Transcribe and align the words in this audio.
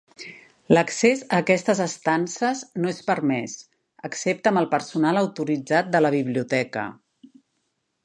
L'accés 0.75 1.19
a 1.27 1.41
aquestes 1.43 1.81
estances 1.85 2.65
no 2.83 2.91
és 2.95 3.03
permès, 3.11 3.55
excepte 4.11 4.53
amb 4.55 4.65
el 4.65 4.69
personal 4.75 5.23
autoritzat 5.25 5.97
de 5.99 6.05
la 6.07 6.17
Biblioteca. 6.21 6.93